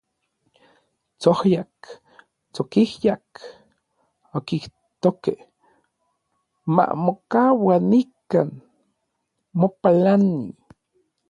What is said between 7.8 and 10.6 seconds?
nikan, mapalani”.